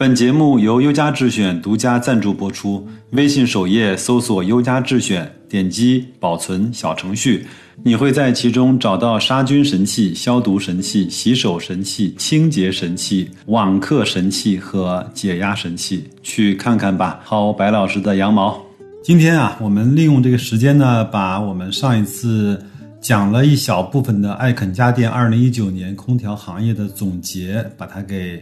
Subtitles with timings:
[0.00, 2.88] 本节目由优家智选独家赞助播出。
[3.10, 7.46] 微信首页搜索“优家智选”，点击保存小程序，
[7.82, 18.58] 你会在其中找到杀菌神器、消毒神器、洗手神器、清洁神器、网课神器和解压神器，去看看吧，薅白老师的羊毛。
[19.04, 22.58] 今天啊，我们利用这个时间呢，把我们上一次
[23.02, 28.40] 讲了一小部分的艾肯家电二零一九年空调行业的总结，把它给。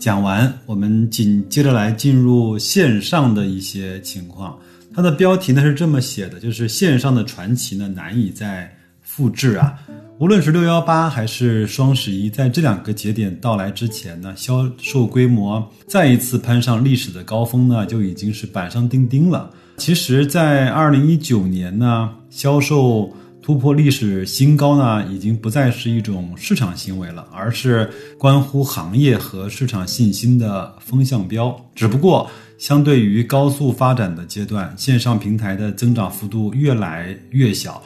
[0.00, 4.58] 讲完，我们紧接着来进入线上的一些情况。
[4.94, 9.74] 它的标题呢是这么写的，就是线上的传奇呢难以再复制啊。
[10.18, 19.50] 无论是六幺八还是双十一，在这两个节点到来之前呢，销售规模再一次攀上历史的高峰呢，就已经是板上钉钉了。
[19.76, 23.14] 其实，在二零一九年呢，销售。
[23.42, 31.58] 突破历史新高呢，已经不再是一种市场行为了，而是关乎行业和市场信心的风向标。
[31.74, 37.82] 只不过，相对于高速发展的阶段，线上平台的增长幅度越来越小，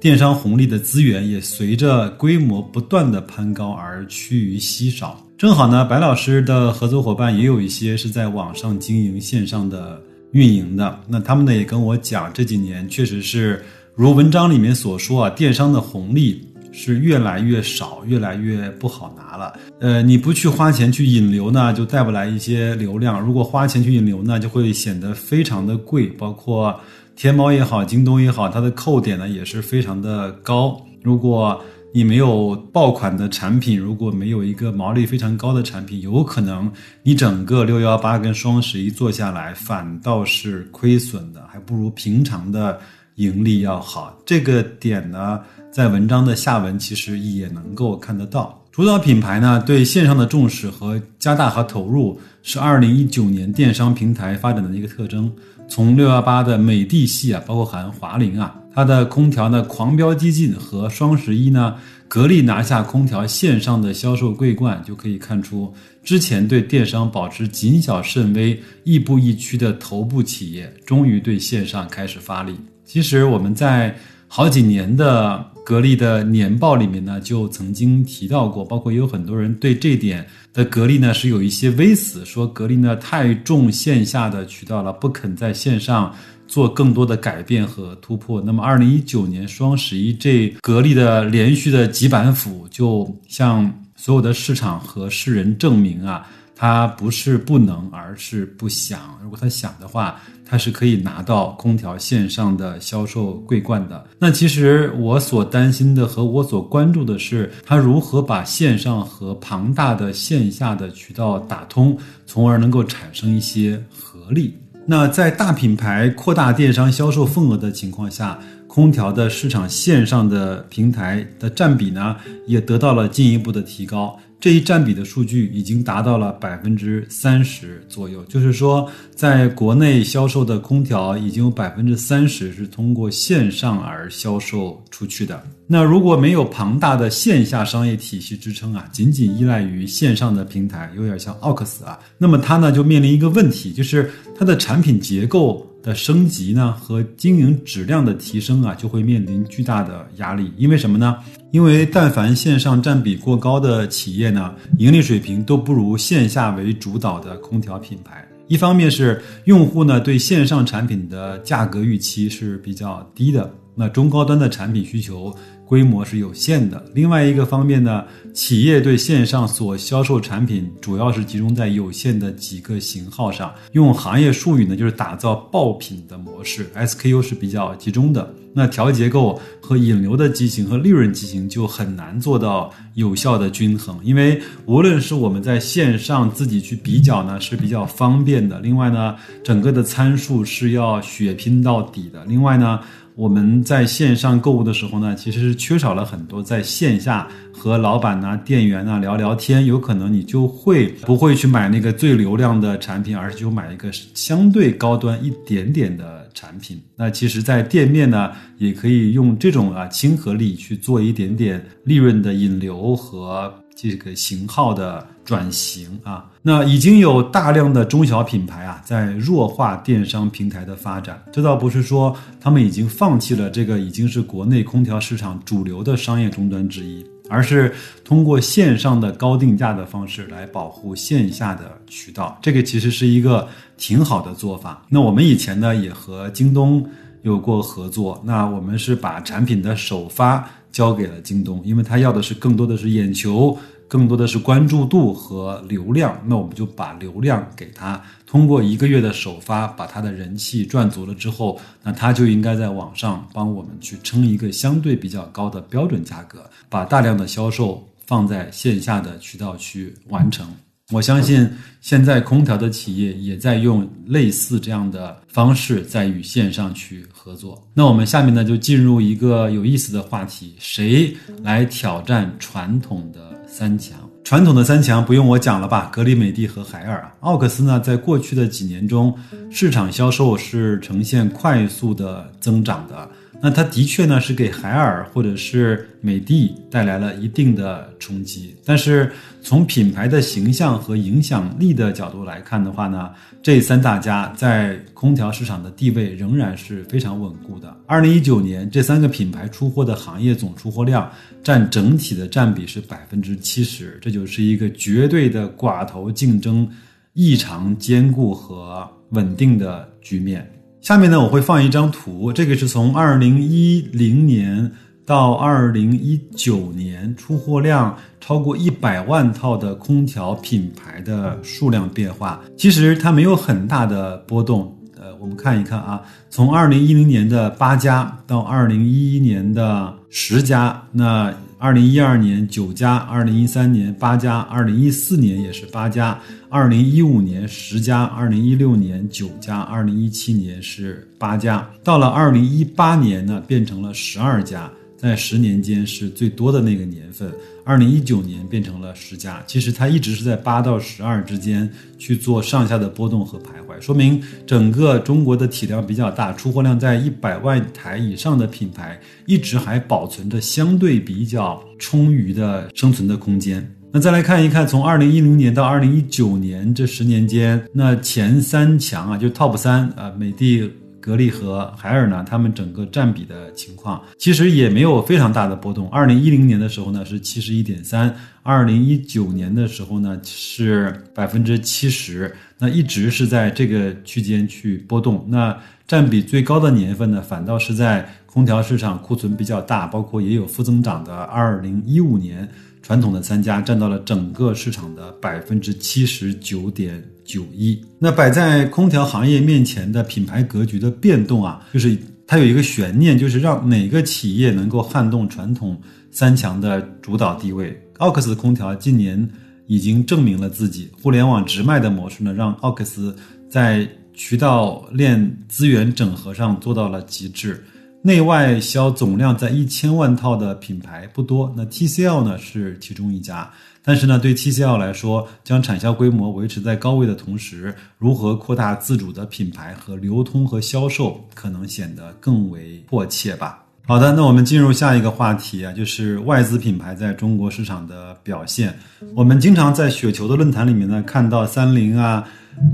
[0.00, 5.24] 电商红利的资源也随着规模不断的攀高而趋于稀少。
[5.38, 13.64] 正好呢，白老师的合作伙伴也有一些是在网上经营线上的运营的，那他们呢也跟我讲，这几年确实是。
[13.96, 19.58] 如文章里面所说啊，电商的红利是越来越少，越来越不好拿了。
[19.80, 26.08] 呃，你不去花钱去引流呢，就带不来一些流量；如果花钱去引流呢，就会显得非常的贵。
[26.08, 26.78] 包括
[27.16, 30.78] 天猫也好，京东也好，它的扣点呢也是非常的高。
[31.02, 31.58] 如果
[31.94, 36.70] 你没有爆款的产品，如果没有一个毛利非常高的产品，有可能
[37.02, 42.78] 你整个六幺八跟双十一做下来，反倒是亏损的，还不如平常的。
[43.16, 45.40] 盈利要好，这个点呢，
[45.70, 48.62] 在文章的下文其实也能够看得到。
[48.70, 55.32] 主导品牌呢对线上的重视和加大和投入，是二零一九年电商平台发展的一个特征。
[55.68, 61.74] 从六幺八的美的系啊，包括含华凌啊，它的空调呢狂飙激进，和双十一呢，
[62.06, 65.72] 格力拿下空调线上的销售桂冠，就可以看出，
[66.04, 72.54] 之前对电商保持谨小慎微、亦步亦趋的头部企业，终于对线上开始发力。
[72.86, 73.94] 其实我们在
[74.28, 86.14] 好几年的格力的年报里面呢，就曾经提到过，包括有很多人对这点的格力呢是有一些微词，说格力呢太重线下的渠道了，不肯在线上
[86.46, 88.40] 做更多的改变和突破。
[88.40, 96.24] 那么，二零一九年双十一这格力的连续的几板斧，就向所有的市场和世人证明啊。
[96.56, 98.98] 他不是不能，而是不想。
[99.22, 100.18] 如果他想的话，
[100.48, 104.04] 他是可以拿到空调线上的销售桂冠的。
[104.18, 111.96] 那其实我所担心的和我所关注的是，他如何把线上和庞大的线下的渠道打通，
[112.26, 114.56] 从而能够产生一些合力。
[114.88, 122.16] 那在大品牌扩大电商销售份额的情况下，空调的市场线上的平台的占比呢，
[122.46, 124.18] 也得到了进一步的提高。
[124.38, 135.42] 这一占比的数据已经达到了百分之三十左右，就是说，在国内销售的空调已经有百分之三十是通过线上而销售出去的。
[135.66, 145.65] 那如果没有庞大的线下商业体系支撑啊，仅仅依赖于线上的平台，有点像奥克斯啊，那么它呢就面临一个问题，就是它的产品结构。
[145.86, 150.50] 的升级呢和经营质量的提升啊，就会面临巨大的压力。
[150.56, 151.16] 因为什么呢？
[151.52, 158.26] 因为但凡线上占比过高的企业呢，盈利水平都不如线下为主导的空调品牌。
[158.48, 165.32] 一方面是用户呢对线上产品的价格预期是比较低的，那中高端的产品需求。
[165.66, 166.82] 规模是有限的。
[166.94, 178.32] 另外一个方面呢，企业对线上所销售产品主要是集中在有限的几个型号上，用行业术语呢，就是打造爆品的模式，SKU 是比较集中的。
[178.58, 189.14] 那调结构和引流的机型和利润机型就很难做到有效的均衡，因为无论是我们在线上自己去比较呢是比较方便的，另外呢，
[189.44, 192.24] 整个的参数是要血拼到底的。
[192.24, 192.80] 另外呢。
[193.16, 206.78] 我们在线上购物的时候呢，其实是缺少了很多在线下和老板呐、店员呐聊聊天，有可能你就会不会去买那个最流量的产品，而是就买一个相对高端一点点的产品。
[206.94, 216.24] 那其实，在店面呢，也可以用这种啊亲和力去做一点点利润的引流和这个型号的转型啊。
[216.42, 221.22] 那已经有大量的中小品牌啊，在弱化电商平台的发展。
[221.32, 227.74] 这倒不是说他们已经放弃了这个已经是国内空调市场主流的商业终端之一，而是
[228.04, 232.38] 通过线上的高定价的方式来保护线下的渠道。
[232.40, 234.82] 这个其实是一个挺好的做法。
[234.88, 236.88] 那我们以前呢，也和京东
[237.22, 238.22] 有过合作。
[238.24, 243.56] 那我们是把产品的首发交给了京东，因为他要的是更多的是眼球。
[243.88, 260.44] 更多的是关注度和流量，那我们就把流量给他，通过一个月的首发，把他的人气赚足了之后，那他就应该在网上帮我们去撑一个相对比较高的标准价格，把大量的销售放在线下的渠道去完成。
[260.92, 261.50] 我相信
[261.80, 267.60] 现在空调的企业也在用类似这样的方式在与线上去合作。
[267.74, 271.12] 那我们下面呢就进入一个有意思的话题：谁
[271.42, 273.34] 来挑战传统的？
[273.48, 275.88] 三强，传统的三强不用我讲了吧？
[275.92, 277.14] 格力、美的和海尔啊。
[277.20, 279.16] 奥克斯呢，在过去的几年中，
[279.50, 283.08] 市场销售是呈现快速的增长的。
[283.40, 289.12] 那它的确呢是给海尔或者是美的带来了一定的冲击，但是
[289.42, 293.10] 从品牌的形象和影响力的角度来看的话呢，
[293.42, 297.76] 这三大家在空调市场的地位仍然是非常稳固的。
[297.86, 301.10] 二零一九年，这三个品牌出货的行业总出货量
[301.42, 306.68] 占整体的占比是百分之七十，这就是一个绝对的寡头竞争
[307.12, 310.50] 异常坚固和稳定的局面。
[310.86, 314.70] 下面呢，我会放一张图，这个是从二零一零年
[315.04, 322.40] 到二零一九年出货量超过一百万套的空调品牌的数量变化。
[322.56, 326.00] 其实它没有很大的波动，呃，我们看一看啊，
[326.30, 331.34] 从二零一零年的八家到二零一一年的十家，那。
[331.58, 336.18] 二零一二年九家，二零一三年八家，二零一四年也是八家，
[336.50, 344.70] 二零一五年十家，二零一六年九家，二零一七年是八家，到了二零一八年呢，变成了十二家。
[344.96, 347.30] 在十年间是最多的那个年份，
[347.64, 349.42] 二零一九年变成了十家。
[349.46, 363.70] 其实它一直是在八到十二之间去做上下的波动和徘徊，说明整个中国的体量比较大，出货量在一百万台以上的品牌一直还保存着相对比较充裕的生存的空间。
[363.92, 370.70] 那再来看一看，从二零一零年到二零一九年这十年间，那前三强啊，就 TOP 三啊，美的。
[371.06, 375.88] 格力和海尔呢，他们整个占比的情况其实也没有非常大的波动。
[375.88, 378.12] 二零一零年的时候呢是七十一点三，
[378.42, 385.24] 二零一九年的时候呢是百分之七十，那一直是在这个区间去波动。
[385.28, 385.56] 那
[385.86, 392.48] 占比最高的年份呢，反倒是在空调市场库存比较大，包括也有负增长的二零一五年。
[392.82, 397.78] 传统的三家占到了整个市场的百分之七十九点九一。
[397.98, 405.78] 那摆在空调行业面前的品牌格局的变动啊，就是它有一个悬念，就是让哪个企业能够撼动传统
[406.10, 407.78] 三强的主导地位。
[407.98, 409.28] 奥克斯空调近年
[409.66, 413.14] 已经证明了自己，互联网直卖的模式呢，让奥克斯
[413.48, 417.62] 在渠道链资源整合上做到了极致。
[418.06, 423.50] 内外销总量在一千万套的品牌不多，那 TCL 呢是其中一家。
[423.82, 433.64] 但是呢，对 TCL 来说，将产销规模维持在高位的同时，如何扩大自主的品牌和流通和销售，可能显得更为迫切吧。
[433.88, 438.72] 好的，那我们进入下一个话题啊，就是外资品牌在中国市场的表现。
[439.16, 442.22] 我们经常在雪球的论坛里面呢，看到三菱啊。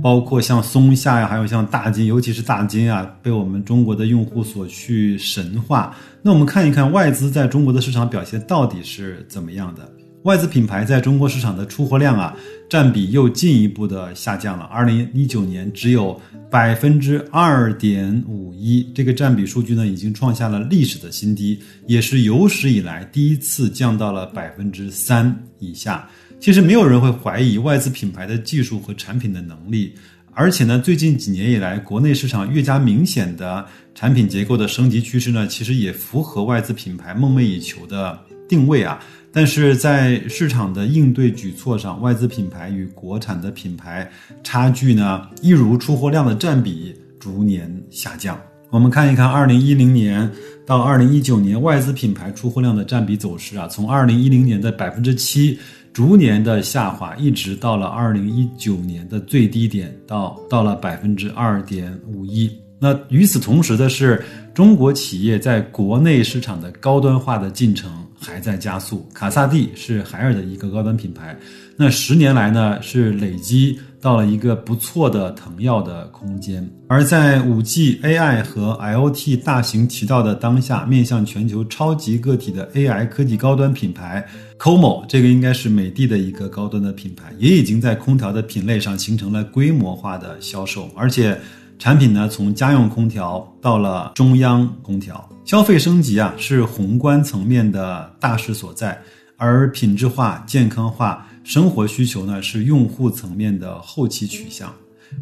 [0.02, 5.96] 包括像松下呀，还有像大金，尤其是大金啊，被我们中国的用户所去神化。
[6.22, 9.90] 那我们看一看外资在中国的市场表现到底是怎么样的？
[10.22, 12.36] 外资品牌在中国市场的出货量啊，
[12.70, 14.64] 占比又进一步的下降了。
[14.66, 21.58] 二零一九年只有百分之二点五一，这个占比数据呢，已经创下了历史的新低，
[21.88, 26.08] 也是有史以来第一次降到了百分之三以下。
[26.42, 29.94] 其实没有人会怀疑外资品牌的技术和产品的能力，
[30.32, 38.18] 而且呢，最近几年以来，国内市场越加明显的产品结构的升级趋势呢，其实也符合外资品牌梦寐以求的
[38.48, 38.98] 定位啊。
[39.32, 44.10] 但是在市场的应对举措上，外资品牌与国产的品牌
[44.42, 48.36] 差距呢，一如出货量的占比逐年下降。
[48.70, 50.28] 我们看一看二零一零年
[50.66, 55.56] 到二零一九年外资品牌出货量的占比走势啊，从二零一零年的百分之七。
[55.92, 62.50] 逐年的下滑，一直到了二零一九年的最低点，到到了百分之二点五一。
[62.78, 69.06] 那与此同时的是，中国企业在国内市场的高端化的进程还在加速。
[69.14, 71.36] 卡萨帝是海尔的一个高端品牌，
[71.76, 73.78] 那十年来呢是累积。
[74.02, 84.26] 到了一个不错的腾跃的空间，而在五 G、AI 和 IoT 大行其道的当下，面向全球超级个体的 AI 科技高端品牌
[84.58, 91.38] COMO，这个应该是美的的一个高端的品牌，也已经在空调的品类上形成了规模化的销售，而且
[91.78, 99.00] 产品呢从家用空调到了中央空调，消费升级啊是宏观层面的大势所在，
[99.36, 101.24] 而品质化、健康化。
[101.44, 104.72] 生活需求呢是用户层面的后期取向，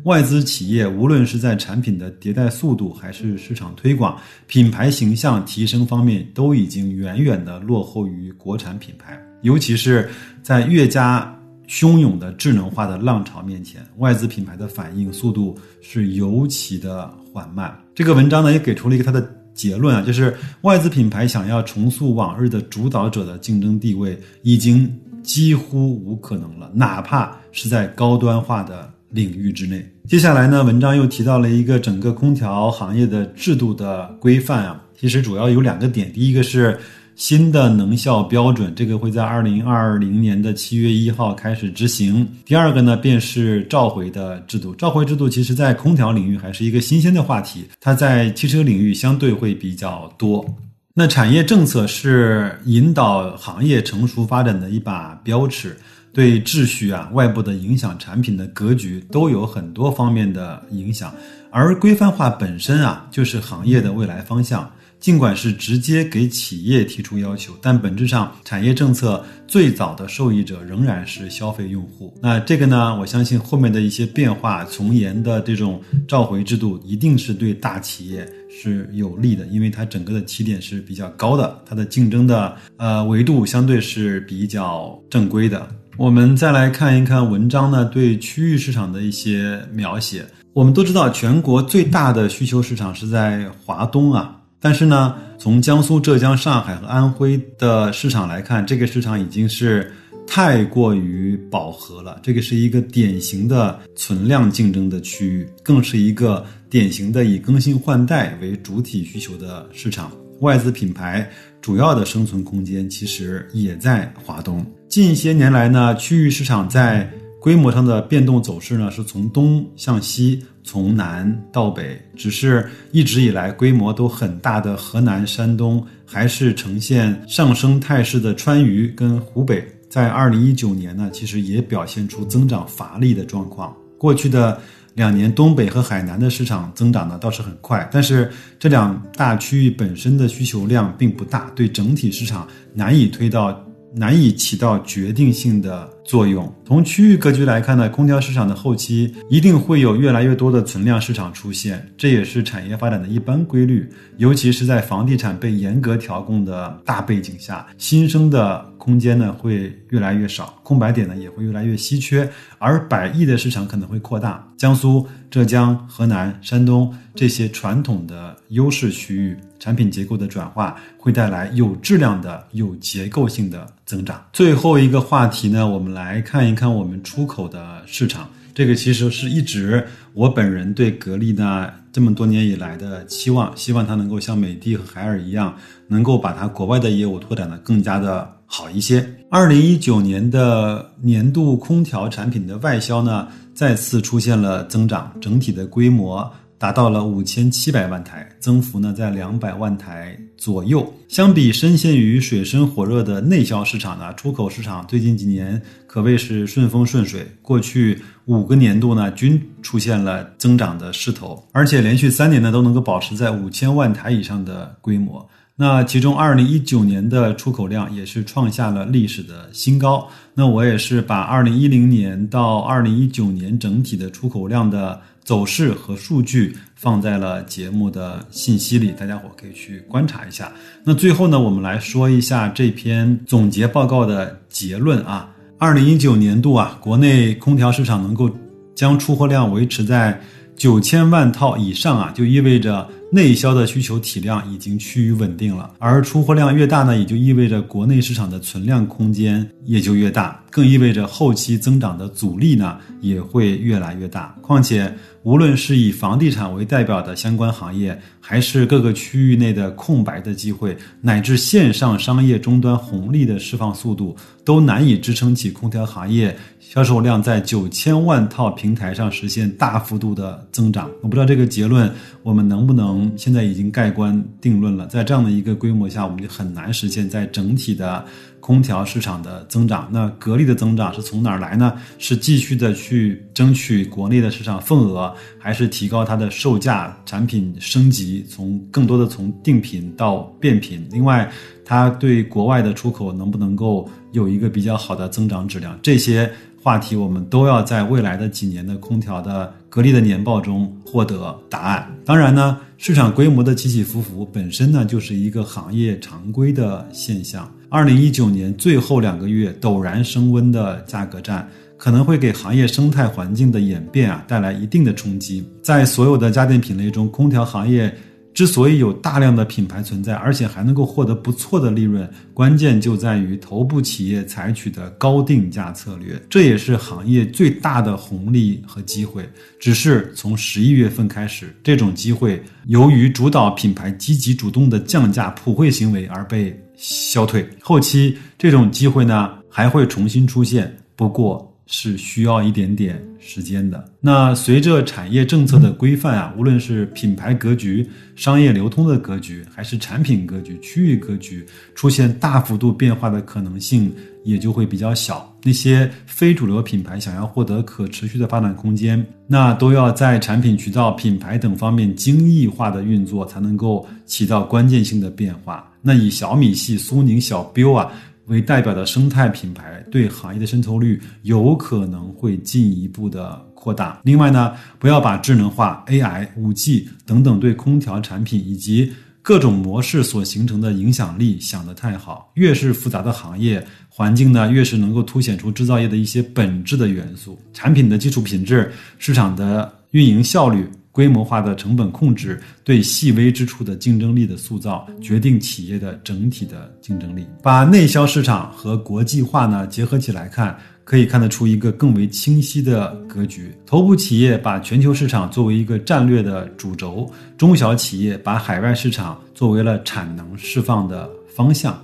[0.04, 9.20] 外资企业无论是在产品的迭代速度，还是市场推广、品牌形象提升方面，都已经远远的落后于国产品牌。
[9.42, 10.08] 尤其是
[10.42, 11.34] 在越加
[11.66, 17.74] 汹涌的智能化的浪潮面前，外资品牌的反应速度是尤其的缓慢。
[17.94, 24.94] 这个文章呢也给出了一个它的结论啊，就是外资品牌想要重塑往日的主导者的竞争地位，已经。
[25.22, 29.84] 几乎无可能了，哪怕是在高端化的领域之内。
[30.08, 36.78] 接下来呢，文章又提到了一个整个空调行业的制度的规范啊，其实主要有两个点，第一个是
[37.16, 44.74] 新的能效标准，这个会在二零二零年的七月一号开始执行；第二个呢，便是召回的制度。
[44.74, 50.44] 召回制度其实在空调领域还是一个新鲜的话题，它在汽车领域相对会比较多。
[50.92, 55.76] 那产业政策是引导行业成熟发展的一把标尺，
[56.12, 61.14] 对秩序啊、外部的影响、产品的格局都有很多方面的影响，
[61.50, 64.68] 而规范化本身啊，就是行业的未来方向。
[64.98, 72.14] 尽管是直接给企业提出要求，但本质上产业政策最早的受益者仍然是消费用户。
[72.20, 85.68] 那这个呢，我相信后面的一些变化，从严的这种召回制度，一定是对大企业是有利的，因为它整个的起点是比较高的，它的竞争的呃维度相对是比较正规的。
[85.96, 90.24] 我们再来看一看文章呢对区域市场的一些描写。
[90.52, 94.36] 我们都知道，全国最大的需求市场是在华东啊。
[94.58, 99.90] 但是呢，从江苏、浙江、上海和安徽的市场来看，这个市场已经是
[100.26, 102.18] 太过于饱和了。
[102.22, 110.10] 这个是一个典型的存量竞争的区域，更是一个典型的以更新换代为主体需求的市场。
[110.38, 111.28] 外资品牌
[111.60, 114.64] 主要的生存空间其实也在华东。
[114.88, 117.10] 近些年来呢，区域市场在
[117.40, 120.42] 规模上的变动走势呢，是从东向西。
[120.62, 133.74] 从南到北，只是一直以来规模都很大的河南、山东，还是呈现上升态势的川渝跟湖北，在二零一九年呢，其实也表现出增长乏力的状况。
[133.96, 134.60] 过去的
[134.94, 143.64] 两年，东北和海南的市场增长呢倒是很快，但是这两大区域本身的需求量并不大，对整体市场难以推到。
[143.92, 146.48] 难以起到决定性的作用。
[146.64, 153.90] 从区域格局来看呢，空调市场的后期一定会有越来越多的存量市场出现，这也是产业发展的一般规律。
[154.16, 164.46] 尤其是在房地产被严格调控的大背景下，新生的空间呢会越来越少，空白点呢也会越来越稀缺，而百亿的市场可能会扩大。
[164.60, 169.34] 江苏、浙江、河南、山东这些传统的优势区域。
[169.58, 174.22] 产品结构的转化会带来有质量的、有结构性的增长。
[174.34, 178.28] 最后一个话题呢，我们来看一看我们出口的市场。
[178.52, 185.56] 这个其实是一直我本人对格力呢这么多年以来的期望，希望它能够像美的和海尔一样，
[185.88, 189.06] 能够把它国外的业务拓展的更加的好一些。
[189.30, 193.28] 二零一九年的年度空调产品的外销呢，
[193.60, 196.32] 再次出现了增长，整体的规模。
[196.56, 200.90] 达到了五千七百万台，增幅呢在两百万台左右。
[201.08, 207.26] 相比深陷于水深火热的内销市场呢，出口市场最近几年可谓是顺风顺水。
[207.42, 215.26] 过去五个年度呢，均出现了增长的势头，而且连续三年呢都能够保持在五千万台以上的规模。
[215.60, 220.08] 那其中二零一九年的出口量也是创下了历史的新高。
[220.32, 224.98] 那我也是把二零一零年到二零一九年整体的出口量的。
[225.22, 230.50] 走势和数据放在了节目的信息里，大家伙可以去观察一下。
[230.82, 235.28] 那最后呢，我们来说一下这篇总结报告的结论啊。
[235.56, 238.28] 二零一九年度啊，国内空调市场能够
[238.74, 240.20] 将出货量维持在
[240.56, 254.36] 九千万套以上啊，就意味着内销的需求体量已经趋于稳定了，而出货量越大呢，也就意味着国内市场的存量空间也就越大，更意味着后期增长的阻力呢也会越来越大。
[254.40, 254.92] 况且，
[255.24, 270.88] 无论是以房地产为代表的相关行业，还是各个区域内的空白的机会，乃至线上商业终端红利的释放速度，都难以支撑起空调行业销售量在九千万套平台上实现大幅度的增长。
[271.02, 272.99] 我不知道这个结论我们能不能。
[273.16, 278.04] 现在已经盖棺定论了，在这样的一个规模下，我们就很难实现在整体的
[278.40, 279.88] 空调市场的增长。
[279.92, 281.74] 那格力的增长是从哪儿来呢？
[281.98, 290.86] 是继续的去争取国内的市场份额，还是提高它的售价、产品升级，从更多的从定频到变频？
[290.90, 291.30] 另外，
[291.64, 295.78] 它对国外的出口能不能够有一个比较好的增长质量？
[295.82, 296.30] 这些。
[296.62, 301.90] 话题我们都要在未来的几年的空调的格力的年报中获得答案。
[302.04, 307.50] 当然呢，市场规模的起起伏伏本身呢就是一个行业常规的现象。
[307.70, 311.48] 二零一九年最后两个月陡然升温的价格战，
[311.78, 315.42] 可能会给行业生态环境的演变啊带来一定的冲击。
[315.62, 317.94] 在所有的家电品类中，空调行业。
[318.32, 329.28] 之所以有大量的品牌存在，而且还能够获得不错的利润，关键就在于头部企业采取的高定价策略，这也是行业最大的红利和机会。
[329.58, 341.46] 只是从十一月份开始，这种机会由于主导品牌积极主动的降价普惠行为而被消退，后期这种机会呢还会重新出现，不过。
[341.72, 343.82] 是需要一点点时间的。
[344.00, 351.46] 那随着产业政策的规范啊，无论是品牌格局、商业流通的格局，还是产品格局、区域格局，
[351.76, 353.92] 出现大幅度变化的可能性
[354.24, 355.32] 也就会比较小。
[355.44, 365.66] 那些非主流品牌想要获得可持续的发展空间，那都要在产品、渠道、品牌等方面精益化的运作，才能够起到关键性的变化。
[365.80, 367.92] 那以小米系、苏宁、小标啊。
[368.30, 374.00] 为代表的生态品牌对行业的渗透率有可能会进一步的扩大。
[374.04, 382.30] 另外呢，不要把智能化、AI、五 G 等等对空调产品以及各种模式所形成的影响力想得太好。
[382.34, 390.66] 越是复杂的行业环境呢，越是能够凸显出制造业的一些本质的元素：产品的基础品质、市场的运营效率。
[390.92, 397.26] 规模化的成本控制对细微之处的竞争力的塑造，决定企业的整体的竞争力。
[397.42, 403.54] 把内销市场和国际化呢结合起来看，可以看得出一个更为清晰的格局。
[403.64, 411.80] 头部企业把全球市场作为一个战略的主轴，中小企业把海外市场作为了产能释放的方向。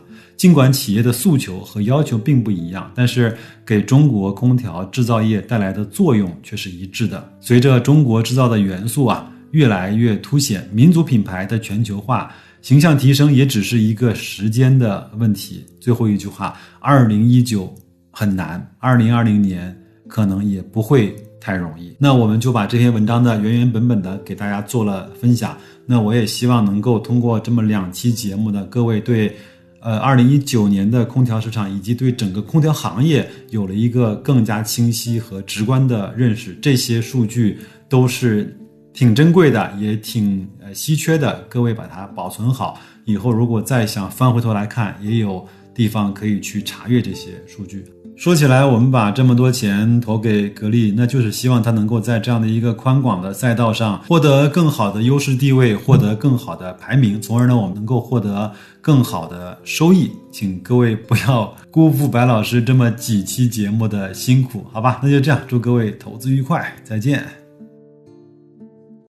[0.46, 7.28] 尽管企业的诉求和要求并不一样，但是给中国空调制造业带来的作用却是一致的。
[7.40, 12.32] 随着中国制造的元素啊越来越凸显，民族品牌的全球化
[12.62, 15.66] 形象提升也只是一个时间的问题。
[15.80, 17.74] 最后一句话：二零一九
[18.12, 21.92] 很难，二零二零年可能也不会太容易。
[21.98, 25.58] 那我们就把这篇文章的原原本本的给大家做了分享。
[25.86, 29.36] 那我也希望能够通过这么两期节目的各位对。
[29.86, 38.58] 呃，二零一九年的空调市场以及对整个空调行业有了一个更加清晰和直观的认识，这些数据都是
[38.92, 41.46] 挺珍贵的，也挺呃稀缺的。
[41.48, 47.84] 各位把它保存好，以后如果再想翻回头来看，也有地方可以去查阅这些数据。
[48.16, 58.50] 说起来，我们把这么多钱投给格力，那就是希望它能够在这样的一个宽广的赛道上获得更好的优势地位，获得更好的排名，从而呢，我们能够获得
[58.80, 60.10] 更好的收益。
[60.32, 64.98] 请各位不要辜负白老师这么几期节目的辛苦，好吧？
[65.02, 67.45] 那就这样，祝各位投资愉快，再见。